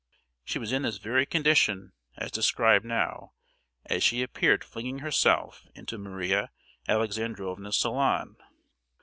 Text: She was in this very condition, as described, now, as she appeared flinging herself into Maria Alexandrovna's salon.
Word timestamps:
She 0.43 0.57
was 0.57 0.71
in 0.71 0.81
this 0.81 0.97
very 0.97 1.27
condition, 1.27 1.93
as 2.17 2.31
described, 2.31 2.83
now, 2.83 3.33
as 3.85 4.01
she 4.03 4.23
appeared 4.23 4.63
flinging 4.63 4.97
herself 4.97 5.67
into 5.75 5.99
Maria 5.99 6.49
Alexandrovna's 6.87 7.77
salon. 7.77 8.37